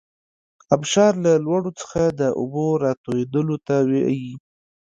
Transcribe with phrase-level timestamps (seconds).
[0.75, 4.31] ابشار له لوړو څخه د اوبو راتویدلو ته وايي.